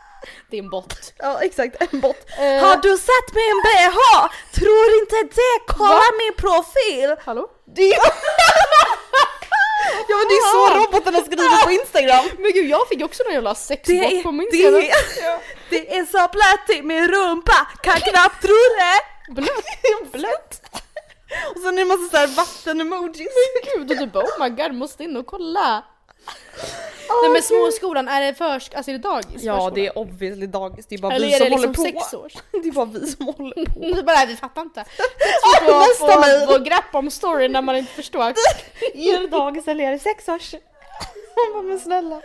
[0.49, 1.13] Det är en bot.
[1.17, 2.17] Ja exakt, en bot.
[2.37, 2.65] Eh.
[2.65, 3.97] Har du sett min bh?
[4.53, 7.25] Tror inte det, kolla min profil!
[7.25, 7.47] Hallå?
[7.75, 7.93] Det.
[10.09, 12.25] ja men det är så robotarna skriver på Instagram.
[12.41, 14.87] Men gud jag fick också någon jävla Det sexbot på min det, senaste.
[14.87, 18.97] är, det är så blött i min rumpa, kan knappt tro det!
[19.33, 19.65] Blött?
[20.11, 20.61] Blött!
[21.55, 23.27] Och sen är det massa såhär vatten-emojis.
[23.75, 25.83] Gud och du bara oh my god måste in och kolla.
[27.21, 28.73] Nej men småskolan, är det försk...
[28.73, 29.43] Alltså är det dagis?
[29.43, 29.75] Ja Förskola?
[29.75, 31.99] det är obviously dagis, det är bara Eller vi är som det håller liksom på.
[31.99, 32.33] sex års?
[32.63, 33.79] Det är bara vi som håller på.
[33.79, 34.79] Det är bara vi fattar inte.
[35.67, 36.47] Nästa få, mejl.
[36.47, 38.33] få grepp om storyn när man inte förstår.
[38.93, 40.53] Är det dagis eller är det sex års?
[40.53, 42.21] Man bara, men snälla.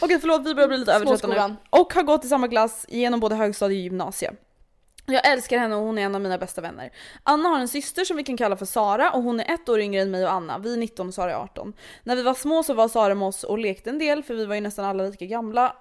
[0.00, 1.56] Okej förlåt vi börjar bli lite övertrötta nu.
[1.70, 4.32] Och har gått i samma klass genom både högstadie och gymnasie.
[5.06, 6.90] Jag älskar henne och hon är en av mina bästa vänner.
[7.22, 9.80] Anna har en syster som vi kan kalla för Sara och hon är ett år
[9.80, 10.58] yngre än mig och Anna.
[10.58, 11.72] Vi är 19 och Sara är 18.
[12.02, 14.46] När vi var små så var Sara med oss och lekte en del för vi
[14.46, 15.76] var ju nästan alla lika gamla.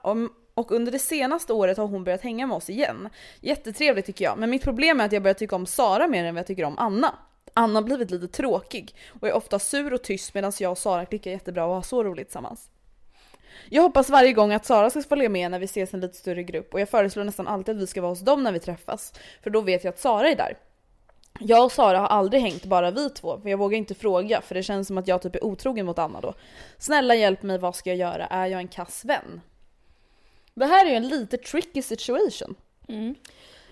[0.53, 3.09] Och under det senaste året har hon börjat hänga med oss igen.
[3.39, 6.35] Jättetrevligt tycker jag, men mitt problem är att jag börjar tycka om Sara mer än
[6.35, 7.15] vad jag tycker om Anna.
[7.53, 11.05] Anna har blivit lite tråkig och är ofta sur och tyst medan jag och Sara
[11.05, 12.69] klickar jättebra och har så roligt tillsammans.
[13.69, 16.17] Jag hoppas varje gång att Sara ska följa med när vi ses i en lite
[16.17, 18.59] större grupp och jag föreslår nästan alltid att vi ska vara hos dem när vi
[18.59, 19.13] träffas.
[19.43, 20.57] För då vet jag att Sara är där.
[21.39, 24.55] Jag och Sara har aldrig hängt bara vi två, för jag vågar inte fråga för
[24.55, 26.33] det känns som att jag typ är otrogen mot Anna då.
[26.77, 28.27] Snälla hjälp mig, vad ska jag göra?
[28.27, 29.41] Är jag en kass vän?
[30.53, 32.55] Det här är ju en lite tricky situation.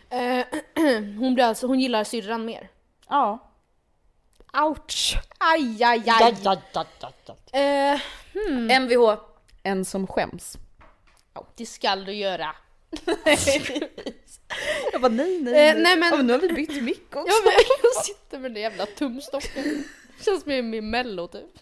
[0.09, 0.45] Eh,
[1.19, 2.69] hon, blir alltså, hon gillar syrran mer.
[3.09, 3.39] Ja.
[4.53, 5.17] Ouch!
[5.37, 6.21] Aj, aj, aj.
[7.51, 7.99] Eh,
[8.79, 9.19] Mvh,
[9.63, 10.57] en som skäms.
[11.57, 12.55] det skall du göra.
[14.91, 17.27] Jag bara nej nej Eh, nej, men- Ja, men nu har vi bytt mick också.
[17.27, 19.83] Ja, men jag sitter med den jävla tumstocken.
[20.25, 21.59] Känns som i mello typ.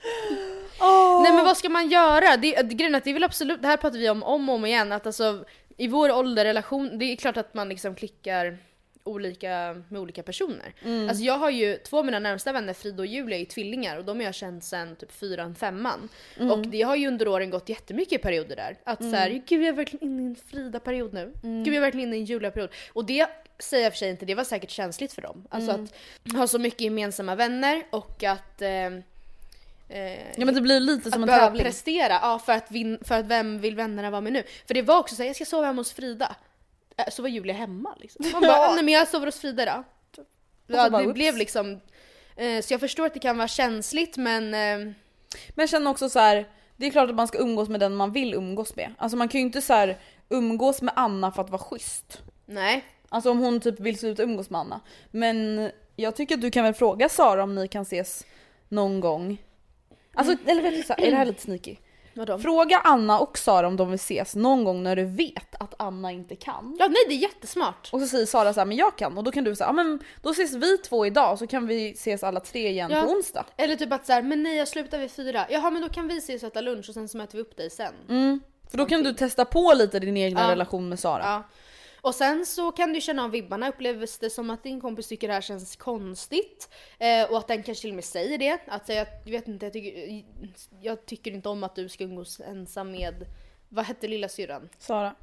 [1.23, 2.37] Nej men vad ska man göra?
[2.37, 4.49] Det, det, grejen är att det är väl absolut, det här pratar vi om om
[4.49, 5.45] och om igen, att alltså
[5.77, 8.57] i vår ålderrelation, det är klart att man liksom klickar
[9.07, 10.73] olika med olika personer.
[11.09, 14.05] Alltså jag har ju två av mina närmsta vänner, Frida och Julia, är tvillingar och
[14.05, 16.09] de har jag känt sen typ fyran, femman.
[16.51, 18.77] Och det har ju under åren gått jättemycket i perioder där.
[18.83, 21.31] Att så här, gud jag är verkligen inne i en Frida-period nu.
[21.41, 22.69] Gud jag är verkligen inne i en Julia-period.
[22.93, 23.27] Och det
[23.59, 25.47] säger jag för sig inte, det var säkert känsligt för dem.
[25.49, 29.01] Alltså att ha så mycket gemensamma vänner och att eh, eh,
[29.89, 31.63] Ja men det blir lite som att en tävling.
[31.63, 34.43] prestera, ja för att, vin, för att vem vill vännerna vara med nu?
[34.67, 36.35] För det var också såhär, jag ska sova hemma hos Frida.
[36.97, 38.25] Äh, Så var Julia hemma liksom.
[38.31, 38.73] Man bara, Ja.
[38.75, 39.83] nej men jag sover hos Frida då.
[40.67, 41.13] Ja, bara, det oops.
[41.13, 41.79] blev liksom,
[42.35, 44.95] eh, så jag förstår att det kan vara känsligt men eh, Men
[45.55, 46.45] jag känner också så här.
[46.77, 48.93] det är klart att man ska umgås med den man vill umgås med.
[48.97, 49.97] Alltså man kan ju inte så här
[50.29, 52.21] umgås med Anna för att vara schysst.
[52.45, 52.83] nej.
[53.09, 54.81] Alltså om hon typ vill sluta umgås med Anna.
[55.11, 58.25] Men jag tycker att du kan väl fråga Sara om ni kan ses
[58.69, 59.37] någon gång.
[60.13, 61.75] Alltså eller vänta, så här, är det här lite sneaky?
[62.17, 62.39] Vadå?
[62.39, 66.11] Fråga Anna och Sara om de vill ses någon gång när du vet att Anna
[66.11, 66.75] inte kan.
[66.79, 67.89] Ja nej det är jättesmart.
[67.93, 69.73] Och så säger Sara så här, men jag kan och då kan du säga, ja
[69.73, 73.01] men då ses vi två idag så kan vi ses alla tre igen Ja.
[73.03, 73.45] på onsdag.
[73.57, 75.45] Eller typ att såhär, men nej jag slutar vid fyra.
[75.49, 77.57] Jaha men då kan vi ses och äta lunch och sen så möter vi upp
[77.57, 77.93] dig sen.
[78.09, 78.39] Mm.
[78.71, 80.51] För då kan du testa på lite din egna Ja.
[80.51, 81.23] relation med Sara.
[81.23, 81.43] Ja.
[82.07, 85.27] Och sen så kan du känna av vibbarna, upplevs det som att din kompis tycker
[85.27, 88.59] det här känns konstigt eh, och att den kanske till och med säger det.
[88.67, 90.23] Att jag vet inte, jag tycker,
[90.81, 93.25] jag tycker inte om att du ska umgås ensam med,
[93.69, 94.69] vad hette lilla syrran?
[94.77, 95.15] Sara.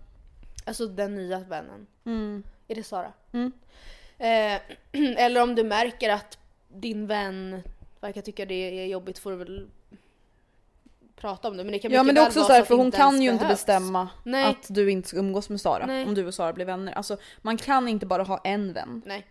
[0.64, 1.87] Alltså den nya vännen.
[2.05, 2.42] Mm.
[2.68, 3.12] Är det Sara?
[3.33, 3.53] Mm.
[4.18, 4.61] Eh,
[5.25, 7.62] eller om du märker att din vän
[8.01, 9.68] verkar tycka det är jobbigt får du väl
[11.25, 11.65] prata om det.
[11.65, 13.47] Men det kan Ja men det är också så här, för hon kan ju inte
[13.47, 14.45] bestämma Nej.
[14.45, 16.05] att du inte ska umgås med Sara Nej.
[16.07, 16.93] om du och Sara blir vänner.
[16.93, 19.03] Alltså man kan inte bara ha en vän.
[19.07, 19.27] Nej.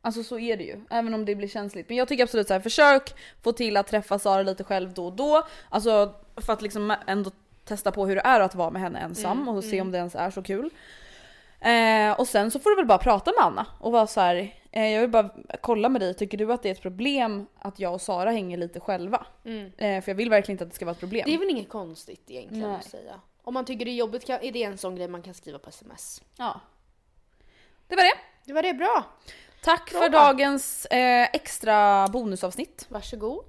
[0.00, 1.88] Alltså så är det ju, även om det blir känsligt.
[1.88, 5.06] Men jag tycker absolut så här, försök få till att träffa Sara lite själv då
[5.06, 5.46] och då.
[5.68, 7.30] Alltså för att liksom ändå
[7.64, 9.86] testa på hur det är att vara med henne ensam Mm, och se mm.
[9.86, 10.70] om det ens är så kul.
[11.60, 14.54] Eh, och sen så får du väl bara prata med Anna och vara så här.
[14.70, 17.78] Eh, jag vill bara kolla med dig, tycker du att det är ett problem att
[17.78, 19.26] jag och Sara hänger lite själva?
[19.44, 19.72] Mm.
[19.76, 21.22] Eh, för jag vill verkligen inte att det ska vara ett problem.
[21.26, 22.78] Det är väl inget konstigt egentligen Nej.
[22.78, 23.20] att säga.
[23.42, 25.58] Om man tycker det är jobbigt kan, är det en sån grej man kan skriva
[25.58, 26.22] på sms.
[26.36, 26.60] Ja.
[27.88, 28.18] Det var det.
[28.44, 29.04] Det var det, bra.
[29.62, 30.00] Tack Bra.
[30.00, 32.86] för dagens eh, extra bonusavsnitt.
[32.88, 33.44] Varsågod.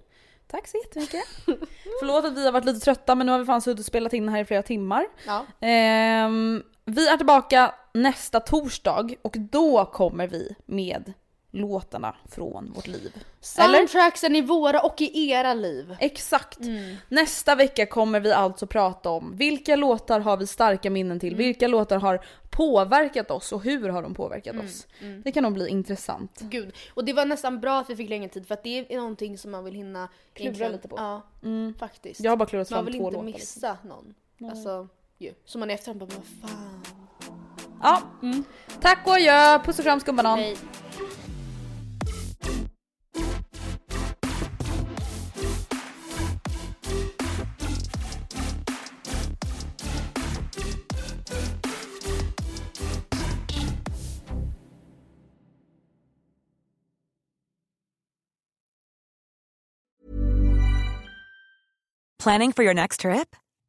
[0.47, 1.23] Tack så jättemycket.
[1.99, 4.13] Förlåt att vi har varit lite trötta men nu har vi fan suttit och spelat
[4.13, 5.07] in här i flera timmar.
[5.27, 5.45] Ja.
[5.59, 11.13] Ehm, vi är tillbaka nästa torsdag och då kommer vi med
[11.51, 13.23] låtarna från vårt liv.
[13.41, 15.95] Soundtracksen i våra och i era liv.
[15.99, 16.59] Exakt!
[17.09, 21.67] Nästa vecka kommer vi alltså prata om vilka låtar har vi starka minnen till, vilka
[21.67, 24.87] låtar har påverkat oss och hur har de påverkat oss.
[25.23, 26.39] Det kan nog bli intressant.
[26.41, 26.73] Gud.
[26.93, 29.37] Och det var nästan bra att vi fick längre tid för att det är någonting
[29.37, 30.95] som man vill hinna Klura lite på.
[30.97, 31.73] Ja, Mm.
[31.79, 32.19] faktiskt.
[32.19, 33.25] Jag har bara klurat man fram vill två inte låtar.
[33.25, 34.13] missa någon.
[34.51, 34.87] Alltså,
[35.19, 35.33] ju.
[35.45, 36.83] Så man i efterhand bara, vad fan.
[37.81, 38.01] Ja.
[38.81, 40.39] Tack och adjö, puss och kram skumbanan.
[40.39, 40.57] Nej.
[62.23, 63.35] Planning for your next trip?